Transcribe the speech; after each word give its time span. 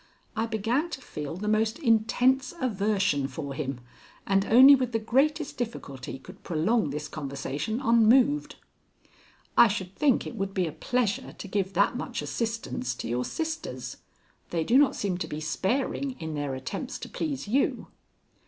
I 0.35 0.47
began 0.47 0.89
to 0.97 0.99
feel 0.99 1.35
the 1.37 1.47
most 1.47 1.77
intense 1.77 2.55
aversion 2.59 3.27
for 3.27 3.53
him, 3.53 3.81
and 4.25 4.43
only 4.45 4.73
with 4.73 4.93
the 4.93 4.97
greatest 4.97 5.57
difficulty 5.57 6.17
could 6.17 6.41
prolong 6.41 6.89
this 6.89 7.07
conversation 7.07 7.79
unmoved. 7.79 8.55
"I 9.55 9.67
should 9.67 9.95
think 9.95 10.25
it 10.25 10.35
would 10.35 10.55
be 10.55 10.65
a 10.65 10.71
pleasure 10.71 11.33
to 11.33 11.47
give 11.47 11.73
that 11.73 11.97
much 11.97 12.23
assistance 12.23 12.95
to 12.95 13.07
your 13.07 13.23
sisters. 13.23 13.97
They 14.49 14.63
do 14.63 14.79
not 14.79 14.95
seem 14.95 15.19
to 15.19 15.27
be 15.27 15.39
sparing 15.39 16.15
in 16.19 16.33
their 16.33 16.55
attempts 16.55 16.97
to 16.97 17.07
please 17.07 17.47
you." 17.47 17.85